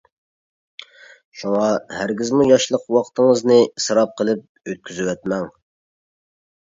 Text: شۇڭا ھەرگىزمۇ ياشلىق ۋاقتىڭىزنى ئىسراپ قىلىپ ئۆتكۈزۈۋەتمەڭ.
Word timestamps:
شۇڭا 1.41 1.67
ھەرگىزمۇ 1.97 2.47
ياشلىق 2.53 2.87
ۋاقتىڭىزنى 2.97 3.59
ئىسراپ 3.67 4.19
قىلىپ 4.23 4.43
ئۆتكۈزۈۋەتمەڭ. 4.73 5.47